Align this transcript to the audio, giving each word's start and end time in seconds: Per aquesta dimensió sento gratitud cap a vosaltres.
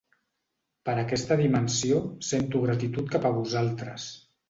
Per 0.89 0.95
aquesta 1.01 1.37
dimensió 1.43 2.01
sento 2.33 2.65
gratitud 2.67 3.15
cap 3.17 3.33
a 3.33 3.37
vosaltres. 3.41 4.15